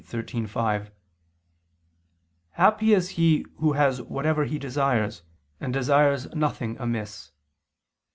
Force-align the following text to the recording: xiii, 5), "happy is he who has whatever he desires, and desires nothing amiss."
xiii, 0.09 0.47
5), 0.47 0.89
"happy 2.53 2.91
is 2.95 3.09
he 3.09 3.45
who 3.57 3.73
has 3.73 4.01
whatever 4.01 4.45
he 4.45 4.57
desires, 4.57 5.21
and 5.59 5.71
desires 5.71 6.25
nothing 6.33 6.75
amiss." 6.79 7.31